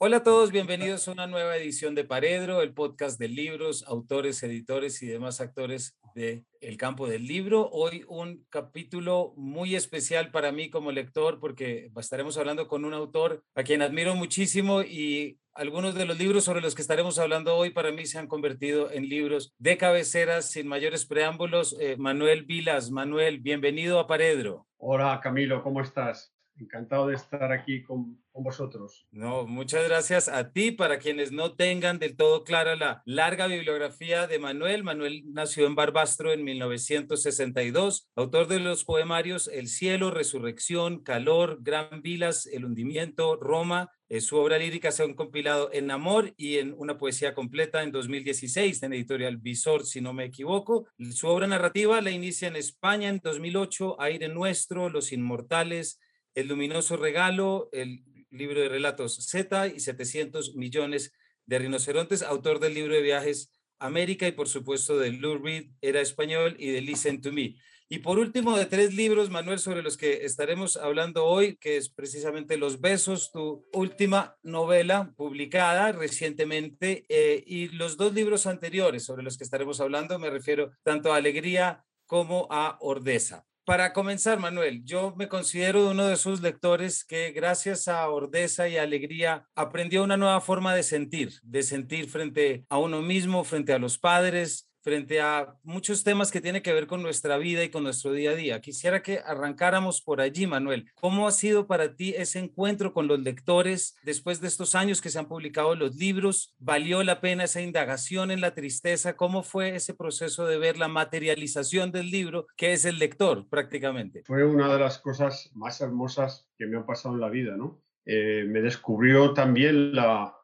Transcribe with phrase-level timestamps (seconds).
[0.00, 4.40] Hola a todos, bienvenidos a una nueva edición de Paredro, el podcast de libros, autores,
[4.44, 7.68] editores y demás actores del el campo del libro.
[7.72, 13.42] Hoy un capítulo muy especial para mí como lector porque estaremos hablando con un autor
[13.56, 17.70] a quien admiro muchísimo y algunos de los libros sobre los que estaremos hablando hoy
[17.70, 21.76] para mí se han convertido en libros de cabeceras sin mayores preámbulos.
[21.80, 24.68] Eh, Manuel Vilas, Manuel, bienvenido a Paredro.
[24.76, 26.32] Hola Camilo, ¿cómo estás?
[26.60, 29.06] Encantado de estar aquí con, vosotros.
[29.10, 30.70] No, muchas gracias a ti.
[30.70, 35.74] Para quienes no tengan del todo clara la larga bibliografía de Manuel, Manuel nació en
[35.74, 43.36] Barbastro en 1962, autor de los poemarios El cielo, Resurrección, Calor, Gran Vilas, El hundimiento,
[43.36, 43.90] Roma.
[44.10, 47.92] Eh, su obra lírica se ha compilado en Amor y en una poesía completa en
[47.92, 50.86] 2016 en editorial Visor, si no me equivoco.
[51.10, 56.00] Su obra narrativa la inicia en España en 2008, Aire Nuestro, Los Inmortales,
[56.38, 61.12] el luminoso regalo, el libro de relatos Z y 700 millones
[61.46, 66.00] de rinocerontes, autor del libro de viajes América y por supuesto de Lou Reed, era
[66.00, 67.56] español, y de Listen to Me.
[67.88, 71.88] Y por último, de tres libros, Manuel, sobre los que estaremos hablando hoy, que es
[71.88, 79.22] precisamente Los Besos, tu última novela publicada recientemente, eh, y los dos libros anteriores sobre
[79.24, 83.46] los que estaremos hablando, me refiero tanto a Alegría como a Ordeza.
[83.68, 88.78] Para comenzar, Manuel, yo me considero uno de esos lectores que gracias a Ordeza y
[88.78, 93.78] Alegría aprendió una nueva forma de sentir, de sentir frente a uno mismo, frente a
[93.78, 97.82] los padres, frente a muchos temas que tienen que ver con nuestra vida y con
[97.82, 98.60] nuestro día a día.
[98.60, 100.90] Quisiera que arrancáramos por allí, Manuel.
[100.94, 105.10] ¿Cómo ha sido para ti ese encuentro con los lectores después de estos años que
[105.10, 106.54] se han publicado los libros?
[106.58, 109.16] ¿Valió la pena esa indagación en la tristeza?
[109.16, 114.22] ¿Cómo fue ese proceso de ver la materialización del libro, que es el lector prácticamente?
[114.24, 117.82] Fue una de las cosas más hermosas que me han pasado en la vida, ¿no?
[118.10, 119.92] Eh, me descubrió también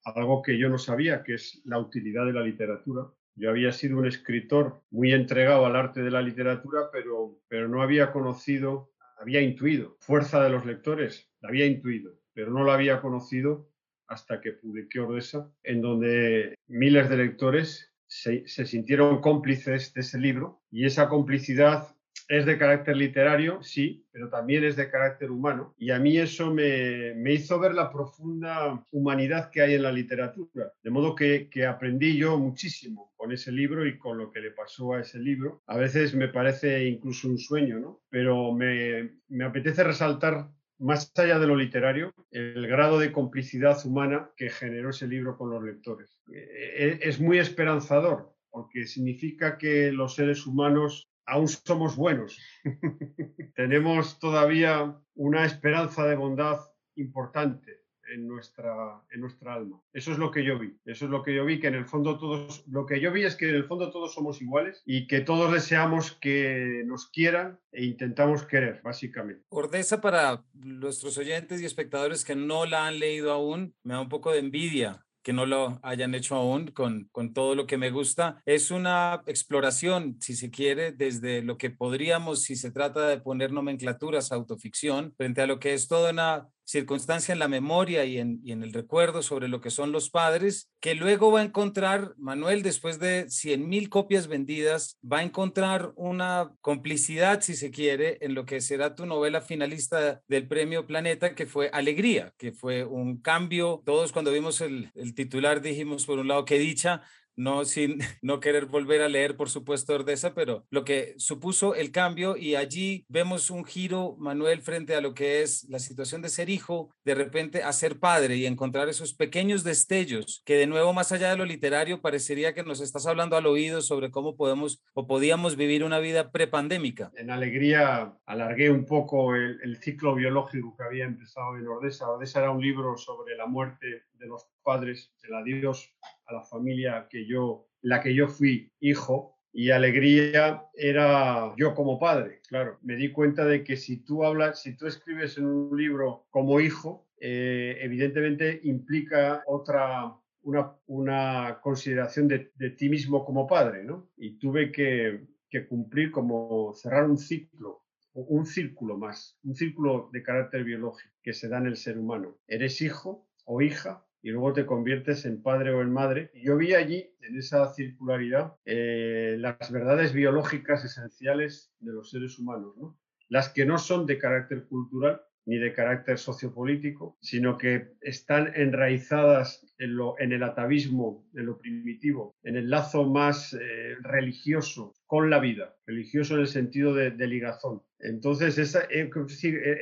[0.05, 3.99] algo que yo no sabía, que es la utilidad de la literatura yo había sido
[3.99, 9.41] un escritor muy entregado al arte de la literatura, pero, pero no había conocido, había
[9.41, 13.71] intuido, fuerza de los lectores, la había intuido, pero no la había conocido
[14.07, 20.19] hasta que publiqué Ordesa, en donde miles de lectores se, se sintieron cómplices de ese
[20.19, 21.97] libro y esa complicidad
[22.29, 25.75] es de carácter literario, sí, pero también es de carácter humano.
[25.79, 30.73] Y a mí eso me, hizo ver la profunda humanidad que hay en la literatura.
[30.83, 34.95] De modo que, aprendí yo muchísimo con ese libro y con lo que le pasó
[34.95, 35.63] a ese libro.
[35.67, 38.03] A veces me parece incluso un sueño, ¿no?
[38.11, 40.49] Pero me, me apetece resaltar
[40.79, 45.51] más allá de lo literario, el grado de complicidad humana que generó ese libro con
[45.51, 46.19] los lectores.
[46.33, 52.39] E, e, es muy esperanzador, porque significa que los seres humanos aún somos buenos.
[53.55, 56.61] Tenemos todavía una esperanza de bondad
[56.97, 59.81] importante en nuestra, en nuestra alma.
[59.93, 60.77] Eso es lo que yo vi.
[60.85, 63.25] Eso es lo que yo vi, que en el fondo todos, lo que yo vi
[63.25, 67.59] es que en el fondo todos somos iguales y que todos deseamos que nos quieran
[67.73, 69.45] e intentamos querer, básicamente.
[69.49, 74.09] Ordeza para nuestros oyentes y espectadores que no la han leído aún, me da un
[74.09, 77.91] poco de envidia que no lo hayan hecho aún con, con todo lo que me
[77.91, 78.43] gusta.
[78.45, 83.51] Es una exploración, si se quiere, desde lo que podríamos, si se trata de poner
[83.51, 88.41] nomenclaturas, autoficción, frente a lo que es toda una circunstancia en la memoria y en,
[88.47, 92.99] el recuerdo sobre lo que son los padres, que luego va a encontrar, Manuel, después
[92.99, 98.47] de 100 mil copias vendidas, va a encontrar una complicidad, si se quiere, en lo
[98.47, 103.83] que será tu novela finalista del Premio Planeta, que fue Alegría, que fue un cambio.
[103.85, 107.03] Todos cuando vimos el, el titular dijimos, por un lado, qué dicha,
[107.37, 111.91] no sin no querer volver a leer, por supuesto, Ordesa, pero lo que supuso el
[111.91, 116.29] cambio y allí vemos un giro, Manuel, frente a lo que es la situación de
[116.29, 120.93] ser hijo, de repente a ser padre y encontrar esos pequeños destellos que de nuevo,
[120.93, 124.83] más allá de lo literario, parecería que nos estás hablando al oído sobre cómo podemos
[124.95, 127.11] o podíamos vivir una vida prepandémica.
[127.17, 132.09] En alegría alargué un poco el, ciclo biológico que había empezado en Ordesa.
[132.09, 135.93] Ordesa era un libro sobre la muerte de los padres, el adiós
[136.27, 141.99] a la familia que yo, la que yo fui hijo, y alegría era yo como
[141.99, 142.41] padre.
[142.49, 146.27] Claro, me di cuenta de que si tú hablas, si tú escribes en un libro
[146.31, 150.13] como hijo, eh, evidentemente implica otra,
[150.43, 154.11] una, una consideración de, de, ti mismo como padre, ¿no?
[154.17, 160.25] Y tuve que, que cumplir como cerrar un ciclo, un círculo más, un círculo de
[160.25, 162.39] carácter biológico que se da en el ser humano.
[162.49, 166.31] Eres hijo o hija y luego te conviertes en padre o en madre.
[166.35, 172.75] yo vi allí, en esa circularidad, eh, las verdades biológicas esenciales de los seres humanos,
[172.79, 172.99] ¿no?
[173.29, 179.75] las que no son de carácter cultural, ni de carácter sociopolítico, sino que están enraizadas
[179.77, 185.29] en, lo, en el atavismo, en lo primitivo, en el lazo más eh, religioso con
[185.29, 187.83] la vida, religioso en el sentido de, ligazón.
[187.99, 189.11] Entonces, esa, eh,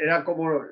[0.03, 0.62] era como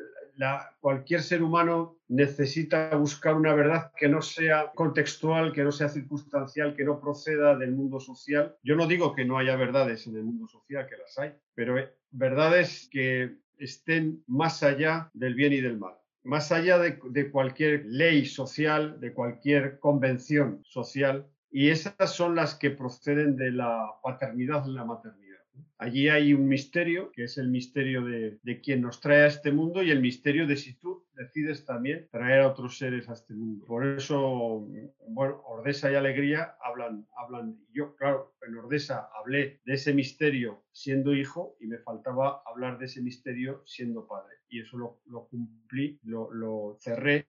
[0.81, 6.75] cualquier ser humano necesita buscar una verdad que no sea contextual, que no sea circunstancial,
[6.75, 8.57] que no proceda del mundo social.
[8.63, 11.79] Yo no digo que no haya verdades en el mundo social, que las hay, pero
[11.79, 17.31] eh, verdades que estén más allá del bien y del mal más allá de, de,
[17.31, 23.91] cualquier ley social, de cualquier convención social, y esas son las que proceden de la
[24.03, 25.30] paternidad y la maternidad.
[25.79, 29.83] Allí hay un misterio, que es el misterio de, quien nos trae a este mundo
[29.83, 33.65] y el misterio de si tú decides también traer a otros seres a este mundo.
[33.65, 34.69] Por eso,
[35.09, 41.15] bueno, Ordesa y Alegría hablan, hablan, yo, claro, en Ordesa hablé de ese misterio siendo
[41.15, 44.37] hijo y me faltaba hablar de ese misterio siendo padre.
[44.51, 47.27] Y eso lo, cumplí, lo, lo cerré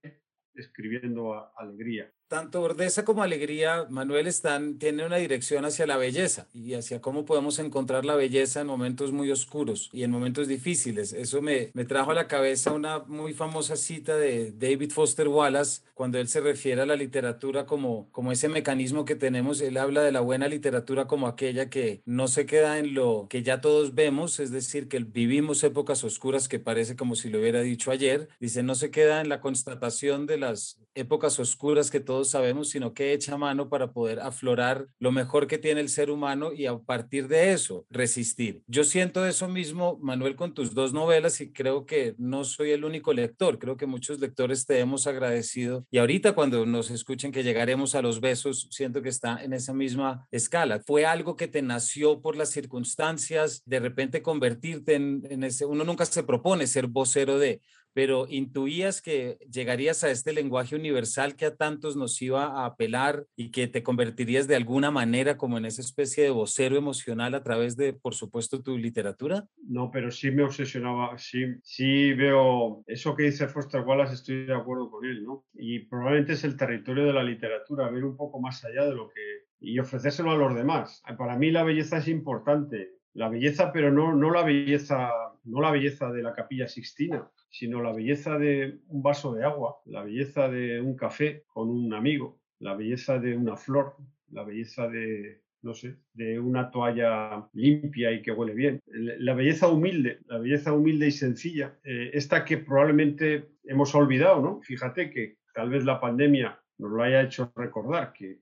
[0.55, 6.75] escribiendo Alegría tanto Ordesa como Alegría, Manuel, están, tienen una dirección hacia la belleza y
[6.75, 11.11] hacia cómo podemos encontrar la belleza en momentos muy oscuros y en momentos difíciles.
[11.11, 15.81] Eso me, me trajo a la cabeza una muy famosa cita de David Foster Wallace,
[15.93, 19.59] cuando él se refiere a la literatura como, como ese mecanismo que tenemos.
[19.59, 23.43] Él habla de la buena literatura como aquella que no se queda en lo que
[23.43, 27.59] ya todos vemos, es decir, que vivimos épocas oscuras que parece como si lo hubiera
[27.59, 28.29] dicho ayer.
[28.39, 32.93] Dice, no se queda en la constatación de las épocas oscuras que todos sabemos, sino
[32.93, 36.77] que echa mano para poder aflorar lo mejor que tiene el ser humano y a
[36.77, 38.61] partir de eso resistir.
[38.67, 42.83] Yo siento eso mismo, Manuel, con tus dos novelas y creo que no soy el
[42.83, 47.43] único lector, creo que muchos lectores te hemos agradecido y ahorita cuando nos escuchen que
[47.43, 50.81] llegaremos a los besos, siento que está en esa misma escala.
[50.85, 55.83] Fue algo que te nació por las circunstancias, de repente convertirte en, en ese, uno
[55.83, 57.61] nunca se propone ser vocero de,
[57.93, 63.25] pero intuías que llegarías a este lenguaje universal que a tantos nos iba a apelar
[63.35, 67.43] y que te convertirías de alguna manera como en esa especie de vocero emocional a
[67.43, 69.45] través de, por supuesto, tu literatura?
[69.67, 74.53] No, pero sí me obsesionaba, sí, sí veo eso que dice Foster Wallace, estoy de
[74.53, 75.45] acuerdo con él, ¿no?
[75.53, 79.09] Y probablemente es el territorio de la literatura, ver un poco más allá de lo
[79.09, 79.21] que...
[79.59, 81.01] y ofrecérselo a los demás.
[81.17, 85.11] Para mí la belleza es importante, la belleza, pero no, no la belleza
[85.43, 89.77] no la belleza de la capilla sixtina, sino la belleza de un vaso de agua,
[89.85, 93.95] la belleza de un café con un amigo, la belleza de una flor,
[94.29, 98.79] la belleza de, no sé, de una toalla limpia y que huele bien.
[98.85, 104.61] La belleza humilde, la belleza humilde y sencilla, eh, esta que probablemente hemos olvidado, ¿no?
[104.61, 108.39] Fíjate que tal vez la pandemia nos lo haya hecho recordar, que,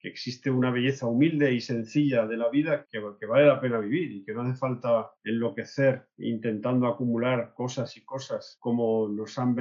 [0.00, 4.10] existe una belleza humilde y sencilla de la vida que, que, vale la pena vivir
[4.10, 9.54] y que no hace falta enloquecer intentando acumular cosas y cosas como nos han,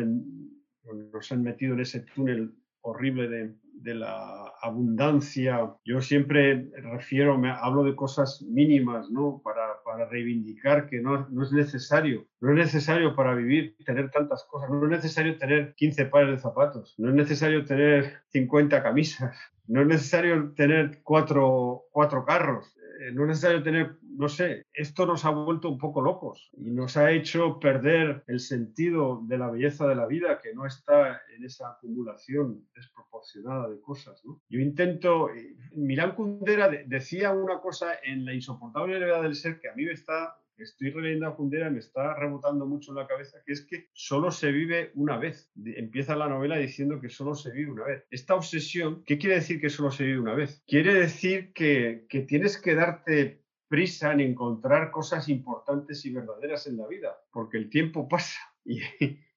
[1.11, 5.75] nos han metido en ese túnel horrible de, de la abundancia.
[5.83, 9.41] Yo siempre refiero, me hablo de cosas mínimas, ¿no?
[9.43, 14.45] Para, para reivindicar que no, no, es necesario, no es necesario para vivir tener tantas
[14.45, 19.35] cosas, no es necesario tener 15 pares de zapatos, no es necesario tener 50 camisas,
[19.67, 22.73] no es necesario tener cuatro, cuatro carros,
[23.13, 26.97] no es necesario tener, no sé, esto nos ha vuelto un poco locos y nos
[26.97, 31.43] ha hecho perder el sentido de la belleza de la vida que no está en
[31.43, 34.21] esa acumulación desproporcionada de cosas.
[34.49, 39.69] Yo intento, eh, Milán Kundera decía una cosa en La insoportable levedad del ser que
[39.69, 43.41] a mí me está estoy releyendo a Kundera me está rebotando mucho en la cabeza,
[43.45, 45.51] que es que solo se vive una vez.
[45.55, 48.05] Empieza la novela diciendo que solo se vive una vez.
[48.11, 50.63] Esta obsesión, ¿qué quiere decir que solo se vive una vez?
[50.67, 56.77] Quiere decir que, que tienes que darte prisa en encontrar cosas importantes y verdaderas en
[56.77, 58.81] la vida, porque el tiempo pasa y,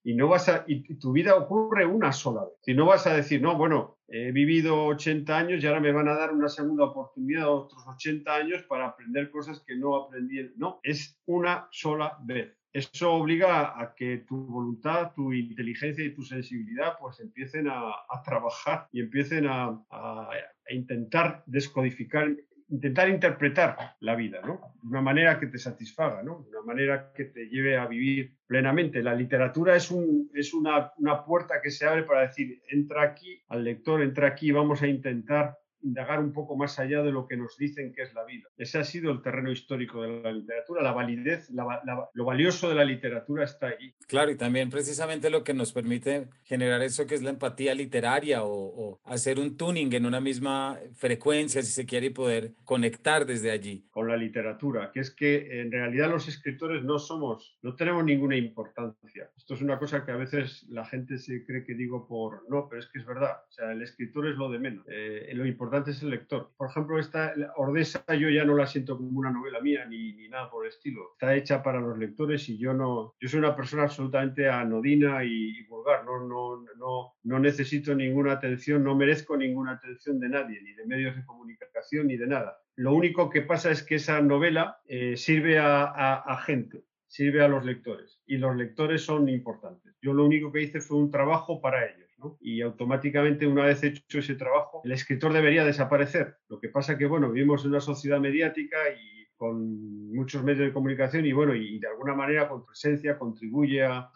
[0.05, 2.53] y no vas a, y tu vida ocurre una sola vez.
[2.61, 6.09] Si no vas a decir, no, bueno, he vivido 80 años y ahora me van
[6.09, 10.53] a dar una segunda oportunidad, otros 80 años para aprender cosas que no aprendí.
[10.57, 12.55] No, es una sola vez.
[12.75, 17.93] Eso obliga a que tu voluntad, tu inteligencia y tu sensibilidad pues empiecen a,
[18.25, 20.29] trabajar y empiecen a, a
[20.71, 22.35] intentar descodificar
[22.69, 24.75] intentar interpretar la vida, ¿no?
[24.83, 26.43] De una manera que te satisfaga, ¿no?
[26.43, 29.03] De una manera que te lleve a vivir plenamente.
[29.03, 33.43] La literatura es, un, es una, una puerta que se abre para decir, entra aquí,
[33.49, 37.37] al lector, entra aquí, vamos a intentar indagar un poco más allá de lo que
[37.37, 38.49] nos dicen que es la vida.
[38.57, 42.85] Ese ha sido el terreno histórico de la literatura, la validez, lo valioso de la
[42.85, 43.95] literatura está ahí.
[44.07, 48.41] Claro, y también precisamente lo que nos permite generar eso que es la empatía literaria
[48.45, 53.51] o, hacer un tuning en una misma frecuencia, si se quiere, y poder conectar desde
[53.51, 53.87] allí.
[53.91, 58.37] Con la literatura, que es que en realidad los escritores no somos, no tenemos ninguna
[58.37, 59.31] importancia.
[59.37, 62.69] Esto es una cosa que a veces la gente se cree que digo por no,
[62.69, 63.37] pero es que es verdad.
[63.49, 64.85] O sea, el escritor es lo de menos.
[64.89, 66.51] Eh, lo importante es el lector.
[66.57, 70.29] Por ejemplo, esta Ordesa yo ya no la siento como una novela mía ni, ni
[70.29, 71.13] nada por el estilo.
[71.13, 73.15] Está hecha para los lectores y yo no.
[73.21, 76.05] Yo soy una persona absolutamente anodina y, vulgar.
[76.05, 80.87] No, no, no, no necesito ninguna atención, no merezco ninguna atención de nadie, ni de
[80.87, 82.59] medios de comunicación, ni de nada.
[82.77, 87.65] Lo único que pasa es que esa novela eh, sirve a, gente, sirve a los
[87.65, 89.95] lectores y los lectores son importantes.
[90.03, 92.04] Yo lo único que hice fue un trabajo para ellos.
[92.41, 96.37] Y automáticamente, una vez hecho ese trabajo, el escritor debería desaparecer.
[96.49, 100.73] Lo que pasa que, bueno, vivimos en una sociedad mediática y con muchos medios de
[100.73, 104.11] comunicación y bueno, y de alguna manera con presencia contribuye a,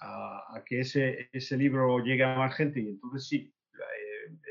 [0.65, 3.53] que ese, ese libro llegue a más gente y entonces sí,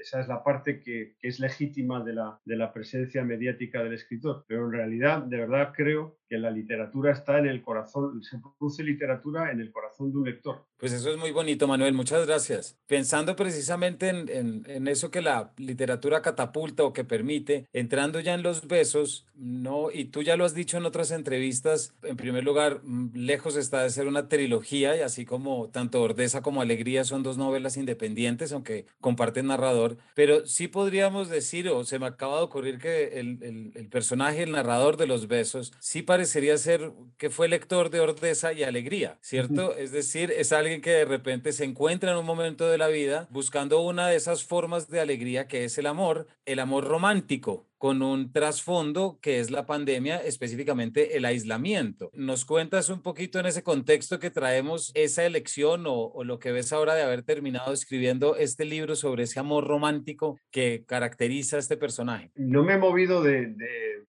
[0.01, 4.46] esa es la parte que, es legítima de la, de la presencia mediática del escritor.
[4.48, 8.84] Pero en realidad, de verdad creo que la literatura está en el corazón, se produce
[8.84, 10.66] literatura en el corazón de un lector.
[10.77, 12.77] Pues eso es muy bonito, Manuel, muchas gracias.
[12.86, 18.44] Pensando precisamente en, en, eso que la literatura catapulta o que permite, entrando ya en
[18.44, 22.82] los besos, no, y tú ya lo has dicho en otras entrevistas, en primer lugar,
[22.84, 27.24] mm, lejos está de ser una trilogía, y así como tanto Ordeza como Alegría son
[27.24, 32.44] dos novelas independientes, aunque comparten narrador, pero sí podríamos decir, o se me acaba de
[32.44, 36.91] ocurrir que el, el, el personaje, el narrador de los besos, sí parece parecería ser
[37.17, 39.77] que fue lector de Ordeza y Alegría, ¿cierto?
[39.77, 43.27] Es decir, es alguien que de repente se encuentra en un momento de la vida
[43.29, 48.01] buscando una de esas formas de alegría que es el amor, el amor romántico, con
[48.01, 52.10] un trasfondo que es la pandemia, específicamente el aislamiento.
[52.13, 56.74] ¿Nos cuentas un poquito en ese contexto que traemos esa elección o, lo que ves
[56.74, 61.77] ahora de haber terminado escribiendo este libro sobre ese amor romántico que caracteriza a este
[61.77, 62.31] personaje?
[62.36, 63.55] No me he movido de,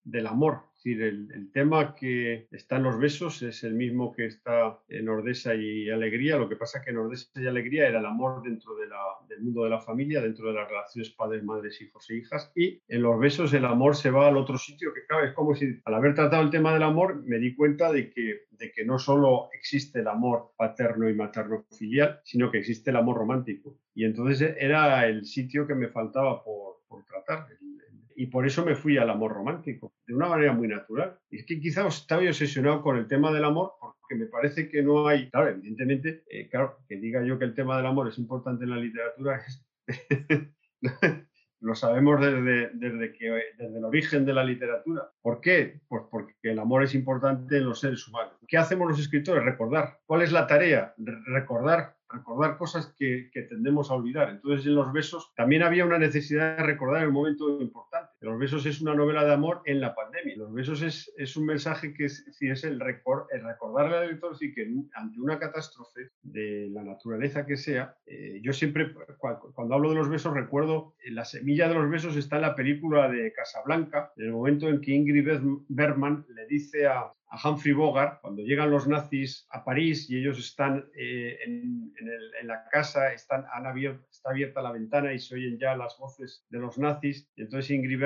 [0.05, 0.63] del amor.
[0.93, 5.91] El, tema que está en los besos es el mismo que está en Ordesa y
[5.91, 6.37] Alegría.
[6.37, 9.65] Lo que pasa es que en Ordesa y Alegría era el amor dentro del mundo
[9.65, 12.53] de la familia, dentro de las relaciones padres, madres, hijos e hijas.
[12.55, 15.29] Y en los besos el amor se va al otro sitio que cabe.
[15.29, 18.47] Es como si al haber tratado el tema del amor me di cuenta de que,
[18.51, 22.97] de que no solo existe el amor paterno y materno filial, sino que existe el
[22.97, 23.79] amor romántico.
[23.95, 27.47] Y entonces era el sitio que me faltaba por, por tratar.
[28.19, 31.17] Y por eso me fui al amor romántico, de una manera muy natural.
[31.31, 34.83] Y es que quizá estaba obsesionado con el tema del amor porque me parece que
[34.83, 38.19] no hay, claro, evidentemente, eh, claro, que diga yo que el tema del amor es
[38.19, 39.65] importante en la literatura es
[41.61, 45.13] lo sabemos desde, desde, que, desde el origen de la literatura.
[45.23, 45.81] ¿Por qué?
[45.87, 48.35] Pues porque el amor es importante en los seres humanos.
[48.49, 49.45] ¿Qué hacemos los escritores?
[49.45, 50.01] Recordar.
[50.07, 50.93] ¿Cuál es la tarea?
[50.97, 54.31] Recordar recordar cosas que, que, tendemos a olvidar.
[54.31, 58.13] Entonces, en Los Besos también había una necesidad de recordar el momento importante.
[58.21, 60.37] Los Besos es una novela de amor en la pandemia.
[60.37, 64.09] Los Besos es, es un mensaje que es, si es el, record, el recordarle al
[64.09, 69.75] lector sí, que ante una catástrofe de la naturaleza que sea, eh, yo siempre, cuando,
[69.75, 73.09] hablo de Los Besos, recuerdo eh, la semilla de los besos está en la película
[73.09, 75.29] de Casablanca, en el momento en que Ingrid
[75.69, 80.39] Bergman le dice a, a Humphrey Bogart, cuando llegan los nazis a París y ellos
[80.39, 81.93] están eh, en,
[82.45, 86.47] la casa, están, han abierto, está abierta la ventana y se oyen ya las voces
[86.49, 87.99] de los nazis, y entonces Ingrid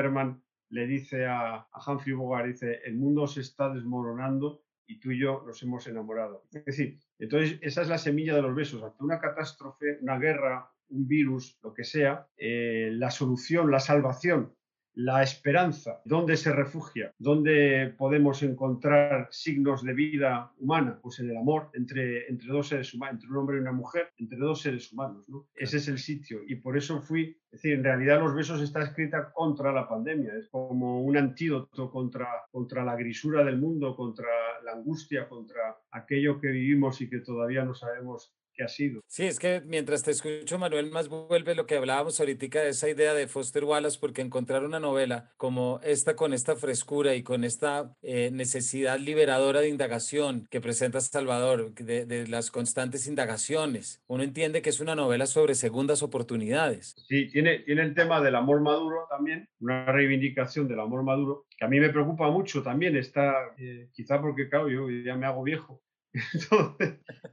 [0.71, 5.45] Le dice a, Humphrey Bogart, dice, el mundo se está desmoronando y tú y yo
[5.47, 6.47] nos hemos enamorado.
[6.53, 8.83] Es decir, entonces esa es la semilla de los besos.
[8.83, 14.55] Ante una catástrofe, una guerra, un virus, lo que sea, eh, la solución, la salvación
[14.95, 21.37] la esperanza, dónde se refugia, dónde podemos encontrar signos de vida humana, pues en el
[21.37, 24.93] amor entre, entre dos seres humanos, entre un hombre y una mujer, entre dos seres
[24.93, 25.25] humanos.
[25.29, 25.47] ¿no?
[25.55, 26.41] Ese es el sitio.
[26.47, 30.35] Y por eso fui, es decir, en realidad Los Besos está escrita contra la pandemia,
[30.35, 34.29] es como un antídoto contra, contra la grisura del mundo, contra
[34.65, 39.03] la angustia, contra aquello que vivimos y que todavía no sabemos que ha sido.
[39.07, 42.89] Sí, es que mientras te escucho, Manuel, más vuelve lo que hablábamos ahorita de esa
[42.89, 47.45] idea de Foster Wallace, porque encontrar una novela como esta con esta frescura y con
[47.45, 54.23] esta eh, necesidad liberadora de indagación que presenta Salvador, de, de, las constantes indagaciones, uno
[54.23, 56.95] entiende que es una novela sobre segundas oportunidades.
[57.09, 61.65] Sí, tiene, tiene el tema del amor maduro también, una reivindicación del amor maduro, que
[61.65, 65.43] a mí me preocupa mucho también, está, eh, quizá porque, claro, yo ya me hago
[65.43, 65.83] viejo,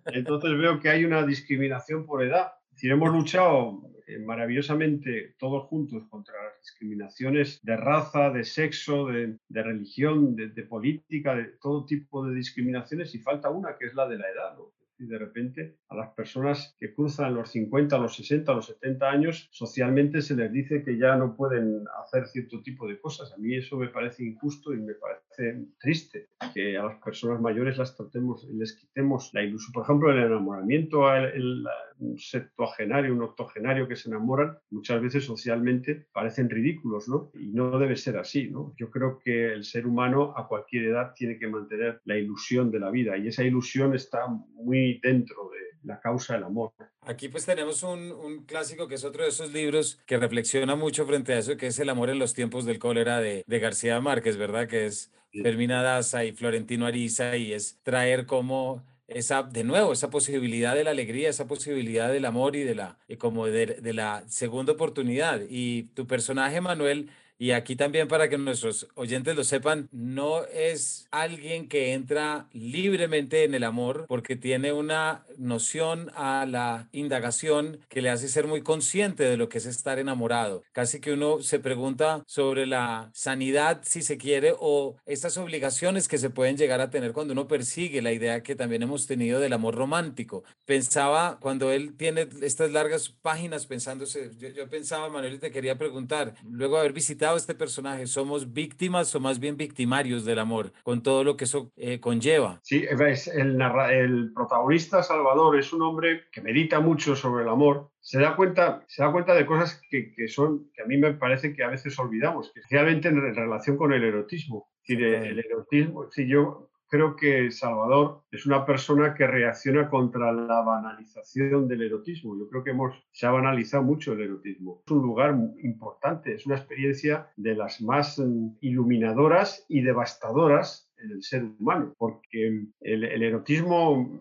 [0.05, 2.53] Entonces, veo que hay una discriminación por edad.
[2.81, 10.35] Hemos luchado eh, maravillosamente todos juntos contra las discriminaciones de raza, de sexo, de, religión,
[10.35, 14.29] de, política, de todo tipo de discriminaciones y falta una que es la de la
[14.29, 14.55] edad.
[14.99, 19.47] Y de repente a las personas que cruzan los 50, los 60, los 70 años,
[19.51, 23.33] socialmente se les dice que ya no pueden hacer cierto tipo de cosas.
[23.33, 27.77] A mí eso me parece injusto y me parece triste que a las personas mayores
[27.77, 29.71] las tratemos, les quitemos la ilusión.
[29.73, 31.67] Por ejemplo, el enamoramiento, el, el,
[31.99, 37.31] un septuagenario, un octogenario que se enamoran, muchas veces socialmente parecen ridículos, ¿no?
[37.33, 38.73] Y no debe ser así, ¿no?
[38.77, 42.79] Yo creo que el ser humano a cualquier edad tiene que mantener la ilusión de
[42.79, 46.73] la vida y esa ilusión está muy dentro de la causa del amor.
[47.01, 51.05] Aquí pues tenemos un, un, clásico que es otro de esos libros que reflexiona mucho
[51.05, 53.99] frente a eso, que es El amor en los tiempos del cólera de, de García
[54.01, 54.67] Márquez, ¿verdad?
[54.67, 60.09] Que es Fermina Daza y Florentino Ariza y es traer como esa, de nuevo, esa
[60.09, 63.93] posibilidad de la alegría, esa posibilidad del amor y de la, y como de, de
[63.93, 65.41] la segunda oportunidad.
[65.49, 71.07] Y tu personaje, Manuel, y aquí también para que nuestros oyentes lo sepan, no es
[71.09, 78.01] alguien que entra libremente en el amor porque tiene una noción a la indagación que
[78.01, 80.63] le hace ser muy consciente de lo que es estar enamorado.
[80.73, 86.17] Casi que uno se pregunta sobre la sanidad, si se quiere, o estas obligaciones que
[86.17, 89.53] se pueden llegar a tener cuando uno persigue la idea que también hemos tenido del
[89.53, 90.43] amor romántico.
[90.65, 95.77] Pensaba, cuando él tiene estas largas páginas pensándose, yo, yo pensaba, Manuel, y te quería
[95.77, 98.07] preguntar, luego de haber visitado este personaje?
[98.07, 102.59] ¿Somos víctimas o más bien victimarios del amor, con todo lo que eso eh, conlleva?
[102.63, 107.91] Sí, ves, el, el protagonista Salvador es un hombre que medita mucho sobre el amor,
[107.99, 111.13] se da cuenta, se da cuenta de cosas que, que, son, que a mí me
[111.13, 114.69] parece que a veces olvidamos, especialmente en relación con el erotismo.
[114.83, 120.31] Es decir, el erotismo, si yo creo que Salvador es una persona que reacciona contra
[120.31, 122.37] la banalización del erotismo.
[122.37, 124.81] Yo creo que hemos, se ha banalizado mucho el erotismo.
[124.85, 131.11] Es un lugar importante, es una experiencia de las más mm, iluminadoras y devastadoras en
[131.11, 134.19] el ser humano, porque el, el erotismo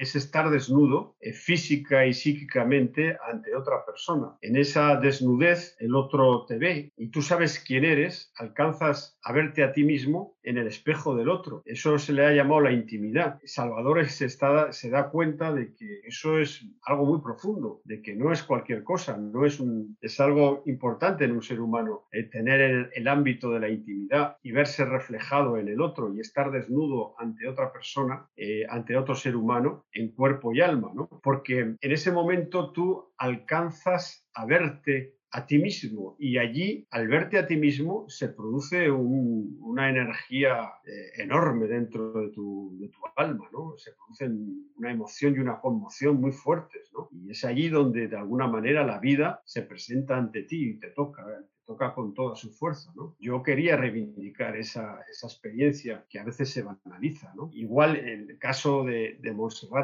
[0.00, 4.36] es estar desnudo eh, física y psíquicamente ante otra persona.
[4.40, 9.62] En esa desnudez el otro te ve y tú sabes quién eres, alcanzas a verte
[9.62, 11.62] a ti mismo en el espejo del otro.
[11.64, 13.40] Eso se le ha llamado la intimidad.
[13.44, 18.14] Salvador se, está, se da cuenta de que eso es algo muy profundo, de que
[18.14, 19.60] no es cualquier cosa, no es,
[20.00, 24.36] es algo importante en un ser humano, el tener el, el ámbito de la intimidad
[24.42, 29.14] y verse reflejado en el otro y estar desnudo ante otra persona, eh, ante otro
[29.14, 31.08] ser humano, en cuerpo y alma, ¿no?
[31.22, 37.38] Porque en ese momento tú alcanzas a verte a ti mismo y allí al verte
[37.38, 43.00] a ti mismo se produce un, una energía eh, enorme dentro de tu, de tu,
[43.16, 43.76] alma, ¿no?
[43.76, 44.30] Se produce
[44.76, 47.08] una emoción y una conmoción muy fuertes, ¿no?
[47.12, 50.90] Y es allí donde de alguna manera la vida se presenta ante ti y te
[50.90, 51.44] toca, ¿eh?
[51.66, 52.92] Toca con toda su fuerza.
[52.94, 53.16] ¿no?
[53.18, 57.32] Yo quería reivindicar esa, esa, experiencia que a veces se banaliza.
[57.34, 57.50] ¿no?
[57.52, 59.36] Igual el caso de, de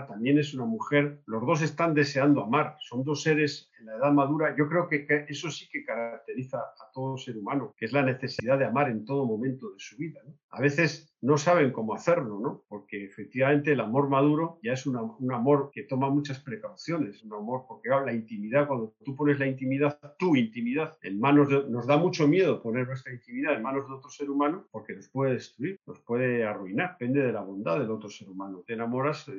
[0.09, 4.13] también es una mujer, los dos están deseando amar, son dos seres en la edad
[4.13, 4.55] madura.
[4.57, 8.03] Yo creo que, que eso sí que caracteriza a todo ser humano, que es la
[8.03, 10.21] necesidad de amar en todo momento de su vida.
[10.25, 10.35] ¿no?
[10.51, 12.65] A veces no saben cómo hacerlo, ¿no?
[12.69, 17.65] Porque efectivamente el amor maduro ya es un amor que toma muchas precauciones, un amor
[17.69, 21.87] porque claro, la intimidad, cuando tú pones la intimidad, tu intimidad, en manos de, nos
[21.87, 25.35] da mucho miedo poner nuestra intimidad en manos de otro ser humano porque nos puede
[25.35, 28.65] destruir, nos puede arruinar, depende de la bondad del otro ser humano.
[28.67, 29.33] Te enamoras, eh,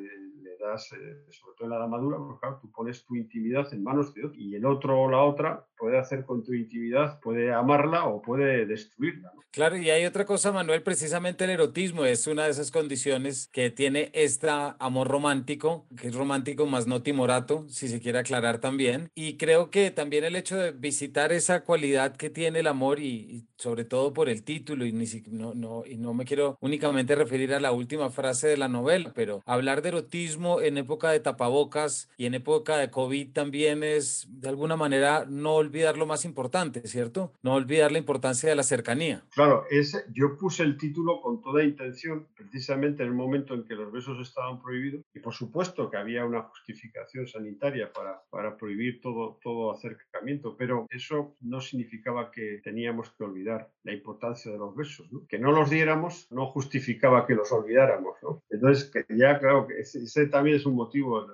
[0.63, 3.83] das, eh, sobre todo en la edad madura, porque claro, tú pones tu intimidad en
[3.83, 7.53] manos de otro y el otro o la otra puede hacer con tu intimidad, puede
[7.53, 9.31] amarla o puede destruirla.
[9.35, 9.43] ¿no?
[9.51, 13.69] Claro, y hay otra cosa, Manuel, precisamente el erotismo es una de esas condiciones que
[13.69, 19.11] tiene este amor romántico, que es romántico más no timorato, si se quiere aclarar también.
[19.13, 23.05] Y creo que también el hecho de visitar esa cualidad que tiene el amor y,
[23.05, 27.13] y sobre todo por el título, y, ni, no, no, y no me quiero únicamente
[27.13, 31.19] referir a la última frase de la novela, pero hablar de erotismo en época de
[31.19, 36.25] tapabocas y en época de COVID también es de alguna manera no olvidar lo más
[36.25, 37.33] importante, ¿cierto?
[37.41, 39.23] No olvidar la importancia de la cercanía.
[39.33, 43.75] Claro, es, yo puse el título con toda intención, precisamente en el momento en que
[43.75, 49.01] los besos estaban prohibidos, y por supuesto que había una justificación sanitaria para, para prohibir
[49.01, 54.75] todo, todo acercamiento, pero eso no significaba que teníamos que olvidar la importancia de los
[54.75, 55.25] besos, ¿no?
[55.27, 58.41] Que no los diéramos no justificaba que los olvidáramos, ¿no?
[58.49, 61.25] Entonces, que ya, claro, que ese, ese también es un motivo,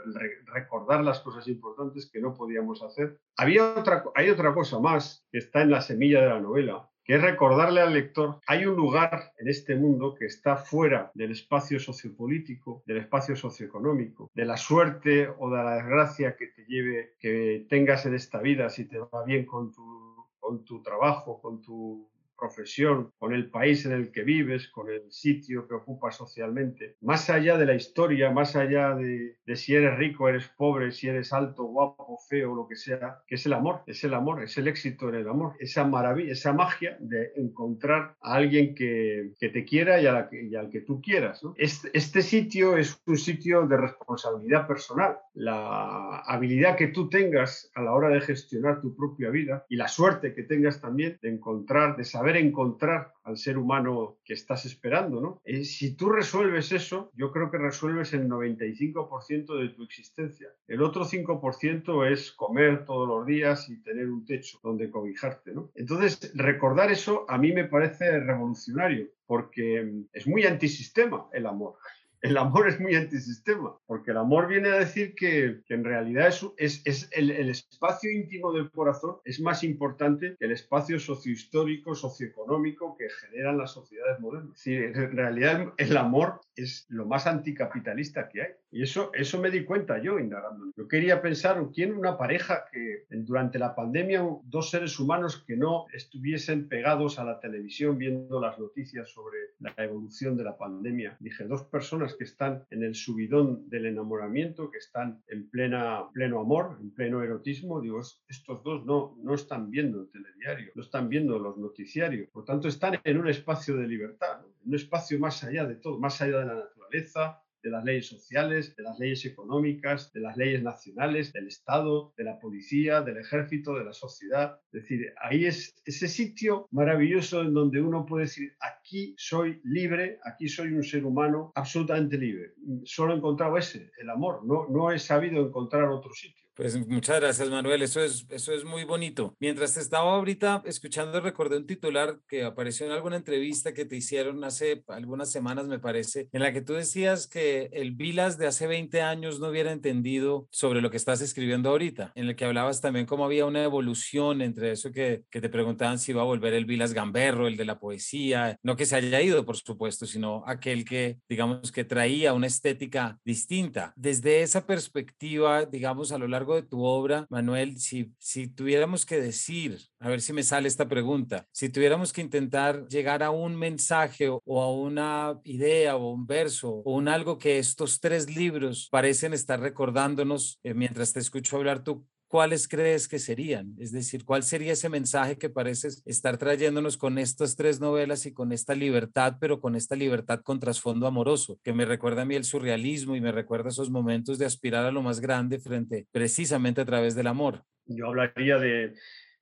[0.54, 3.20] recordar las cosas importantes que no podíamos hacer.
[3.38, 7.16] Había otra, hay otra cosa más que está en la semilla de la novela, que
[7.16, 11.80] es recordarle al lector, hay un lugar en este mundo que está fuera del espacio
[11.80, 17.66] sociopolítico, del espacio socioeconómico, de la suerte o de la desgracia que te lleve, que
[17.68, 22.08] tengas en esta vida, si te va bien con tu, con tu trabajo, con tu
[22.40, 27.30] profesión, con el país en el que vives, con el sitio que ocupas socialmente, más
[27.30, 31.64] allá de la historia, más allá de, si eres rico, eres pobre, si eres alto,
[31.64, 35.10] guapo, feo, lo que sea, que es el amor, es el amor, es el éxito
[35.10, 40.06] en el amor, esa maravilla, esa magia de encontrar a alguien que, te quiera y,
[40.06, 41.42] al que tú quieras.
[41.56, 45.18] Este, este sitio es un sitio de responsabilidad personal.
[45.34, 49.88] La habilidad que tú tengas a la hora de gestionar tu propia vida y la
[49.88, 55.22] suerte que tengas también de encontrar, de saber encontrar al ser humano que estás esperando,
[55.22, 55.42] ¿no?
[55.44, 60.50] Eh, si tú resuelves eso, yo creo que resuelves el 95% de tu existencia.
[60.68, 65.72] El otro 5% es comer todos los días y tener un techo donde cobijarte, ¿no?
[65.76, 71.76] Entonces, recordar eso a mí me parece revolucionario porque es muy antisistema el amor
[72.22, 76.28] el amor es muy antisistema, porque el amor viene a decir que, en realidad
[76.58, 82.98] es, es, el, espacio íntimo del corazón es más importante que el espacio sociohistórico, socioeconómico
[82.98, 84.66] que generan las sociedades modernas.
[84.66, 88.50] en realidad el amor es lo más anticapitalista que hay.
[88.72, 90.72] Y eso, eso me di cuenta yo indagando.
[90.76, 95.86] Yo quería pensar, ¿quién una pareja que durante la pandemia, dos seres humanos que no
[95.92, 101.18] estuviesen pegados a la televisión viendo las noticias sobre la evolución de la pandemia?
[101.20, 106.40] Dije, dos personas que están en el subidón del enamoramiento, que están en plena, pleno
[106.40, 111.10] amor, en pleno erotismo, digo, estos dos no, no están viendo el telediario, no están
[111.10, 115.44] viendo los noticiarios, por tanto están en un espacio de libertad, en un espacio más
[115.44, 119.26] allá de todo, más allá de la naturaleza, de las leyes sociales, de las leyes
[119.26, 124.60] económicas, de las leyes nacionales, del Estado, de la policía, del ejército, de la sociedad.
[124.72, 130.20] Es decir, ahí es ese sitio maravilloso en donde uno puede decir, aquí soy libre,
[130.24, 132.54] aquí soy un ser humano absolutamente libre.
[132.84, 136.39] Solo he encontrado ese, el amor, no, no he sabido encontrar otro sitio.
[136.60, 137.82] Pues muchas gracias, Manuel.
[137.82, 139.34] Eso es, eso es muy bonito.
[139.40, 143.96] Mientras te estaba ahorita escuchando, recordé un titular que apareció en alguna entrevista que te
[143.96, 148.48] hicieron hace algunas semanas, me parece, en la que tú decías que el Vilas de
[148.48, 152.44] hace 20 años no hubiera entendido sobre lo que estás escribiendo ahorita, en el que
[152.44, 156.26] hablabas también cómo había una evolución entre eso que, que te preguntaban si iba a
[156.26, 160.06] volver el Vilas Gamberro, el de la poesía, no que se haya ido, por supuesto,
[160.06, 163.94] sino aquel que, digamos, que traía una estética distinta.
[163.96, 169.20] Desde esa perspectiva, digamos, a lo largo de tu obra, Manuel, si, si tuviéramos que
[169.20, 173.56] decir, a ver si me sale esta pregunta, si tuviéramos que intentar llegar a un
[173.56, 178.88] mensaje o, a una idea o un verso o un algo que estos tres libros
[178.92, 183.76] parecen estar recordándonos eh, mientras te escucho hablar tú, ¿cuáles crees que serían?
[183.80, 188.34] Es decir, ¿cuál sería ese mensaje que pareces estar trayéndonos con estas tres novelas y
[188.34, 192.36] con esta libertad, pero con esta libertad con trasfondo amoroso, que me recuerda a mí
[192.36, 196.82] el surrealismo y me recuerda esos momentos de aspirar a lo más grande frente precisamente
[196.82, 197.64] a través del amor?
[197.88, 198.94] Yo hablaría de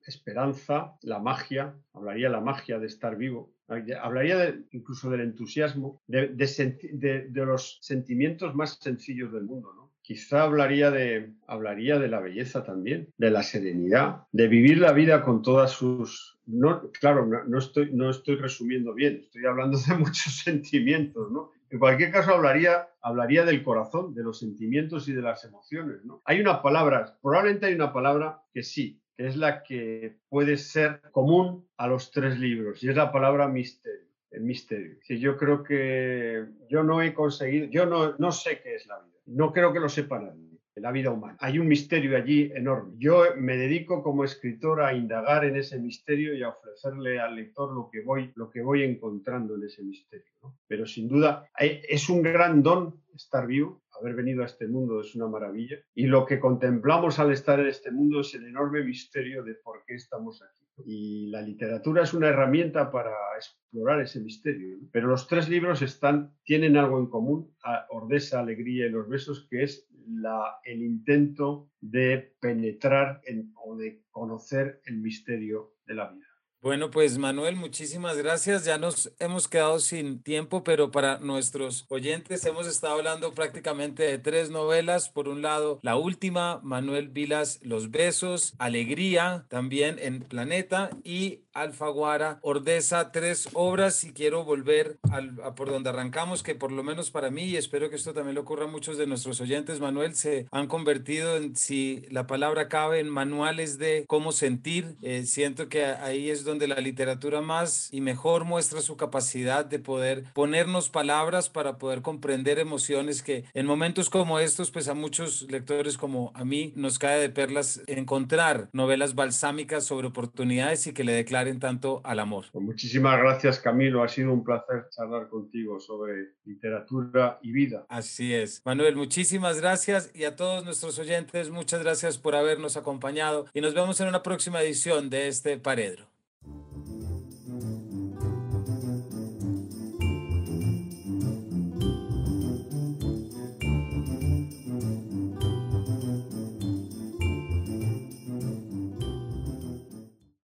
[0.06, 7.26] esperanza, la magia, hablaría la magia de estar vivo, hablaría incluso del entusiasmo, de, de,
[7.28, 9.87] de los sentimientos más sencillos del mundo, ¿no?
[10.08, 15.22] Quizá hablaría de, hablaría de la belleza también, de la serenidad, de vivir la vida
[15.22, 16.40] con todas sus...
[16.46, 21.50] No, claro, no, estoy, no estoy resumiendo bien, estoy hablando de muchos sentimientos, ¿no?
[21.68, 26.22] En cualquier caso, hablaría, hablaría del corazón, de los sentimientos y de las emociones, ¿no?
[26.24, 31.02] Hay una palabra, probablemente hay una palabra que sí, que es la que puede ser
[31.10, 34.98] común a los tres libros, y es la palabra misterio misterio.
[35.02, 39.00] Si yo creo que yo no he conseguido, yo no, no sé qué es la
[39.00, 39.18] vida.
[39.26, 40.48] No creo que lo sepa nadie
[40.80, 41.36] la vida humana.
[41.40, 42.94] Hay un misterio allí enorme.
[42.98, 47.72] Yo me dedico como escritor a indagar en ese misterio y a ofrecerle al lector
[47.72, 50.26] lo que voy, lo que voy encontrando en ese misterio.
[50.66, 55.14] Pero sin duda es un gran don estar vivo, haber venido a este mundo es
[55.16, 59.42] una maravilla y lo que contemplamos al estar en este mundo es el enorme misterio
[59.42, 60.67] de por qué estamos aquí.
[60.84, 64.78] Y la literatura es una herramienta para explorar ese misterio.
[64.92, 67.54] Pero los tres libros están, tienen algo en común,
[67.90, 74.02] Ordesa, Alegría y los Besos, que es la, el intento de penetrar en, o de
[74.10, 76.27] conocer el misterio de la vida.
[76.60, 78.64] Bueno, pues Manuel, muchísimas gracias.
[78.64, 84.18] Ya nos hemos quedado sin tiempo, pero para nuestros oyentes hemos estado hablando prácticamente de
[84.18, 85.08] tres novelas.
[85.08, 92.40] Por un lado, la última, Manuel Vilas, Los Besos, Alegría, también en Planeta, y Alfaguara,
[92.42, 97.12] Ordesa, tres obras y quiero volver al, a por donde arrancamos, que por lo menos
[97.12, 100.16] para mí, y espero que esto también le ocurra a muchos de nuestros oyentes, Manuel,
[100.16, 104.96] se han convertido en, si la palabra cabe, en manuales de cómo sentir.
[105.02, 109.78] Eh, siento que ahí es donde la literatura más y mejor muestra su capacidad de
[109.78, 115.42] poder ponernos palabras para poder comprender emociones que en momentos como estos, pues a muchos
[115.50, 121.04] lectores como a mí nos cae de perlas encontrar novelas balsámicas sobre oportunidades y que
[121.04, 122.46] le declaren tanto al amor.
[122.52, 127.84] Pues muchísimas gracias Camilo, ha sido un placer charlar contigo sobre literatura y vida.
[127.88, 128.62] Así es.
[128.64, 133.74] Manuel, muchísimas gracias y a todos nuestros oyentes, muchas gracias por habernos acompañado y nos
[133.74, 136.17] vemos en una próxima edición de este Paredro.